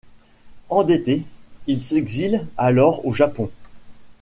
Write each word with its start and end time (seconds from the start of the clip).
Endetté, 0.69 1.21
il 1.67 1.83
s'exile 1.83 2.47
alors 2.57 3.05
au 3.05 3.13
Japon. 3.13 3.51